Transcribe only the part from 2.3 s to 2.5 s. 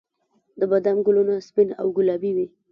وي